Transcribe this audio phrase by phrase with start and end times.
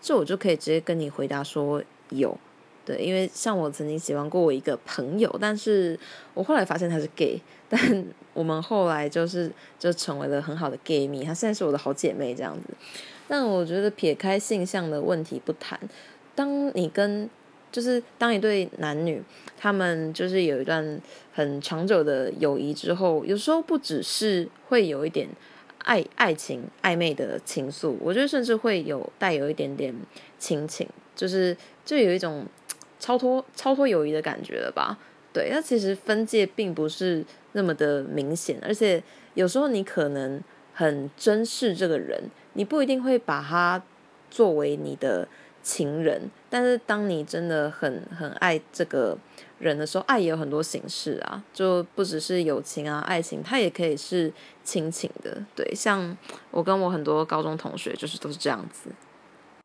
[0.00, 2.36] 这我就可以直接跟你回答说有。
[2.84, 5.98] 对，因为像我曾经喜欢过我一个朋友，但是
[6.32, 7.38] 我后来发现他是 gay，
[7.68, 7.78] 但
[8.32, 12.74] 我们后来就是就成为了很好的 gay 蜜，她现在是我的好姐妹这样子。
[13.28, 15.78] 但我觉得撇开性向的问题不谈，
[16.34, 17.28] 当你跟
[17.70, 19.22] 就是当一对男女，
[19.58, 20.98] 他们就是有一段
[21.34, 25.28] 很长久的友谊之后，有时候不只是会有一点
[25.88, 29.94] 爱爱情暧昧的情愫，我觉得甚至会有带有一点点
[30.38, 32.46] 亲情，就是就有一种。
[33.00, 34.98] 超脱超脱友谊的感觉了吧？
[35.32, 39.00] 对，那其实分界并不是那么的明显，而且
[39.34, 40.42] 有时候你可能
[40.74, 42.20] 很珍视这个人，
[42.54, 43.80] 你不一定会把他
[44.28, 45.28] 作为你的
[45.62, 49.16] 情人，但是当你真的很很爱这个
[49.58, 54.32] 人的时候，爱也有很多形式啊，就不只是友情啊，爱情，它也可以是
[54.64, 55.42] 亲情的。
[55.54, 56.16] 对，像
[56.50, 58.90] 我跟我很多高中同学就是都是这样子。